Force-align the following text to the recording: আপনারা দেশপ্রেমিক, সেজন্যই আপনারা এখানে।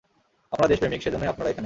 আপনারা 0.53 0.71
দেশপ্রেমিক, 0.71 0.99
সেজন্যই 1.03 1.31
আপনারা 1.33 1.49
এখানে। 1.49 1.59